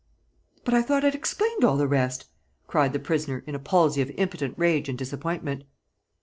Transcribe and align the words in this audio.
"But 0.65 0.73
I 0.73 0.81
thought 0.81 1.05
I'd 1.05 1.13
explained 1.13 1.63
all 1.63 1.77
the 1.77 1.85
rest?" 1.85 2.25
cried 2.65 2.91
the 2.91 2.97
prisoner, 2.97 3.43
in 3.45 3.53
a 3.53 3.59
palsy 3.59 4.01
of 4.01 4.09
impotent 4.17 4.55
rage 4.57 4.89
and 4.89 4.97
disappointment. 4.97 5.63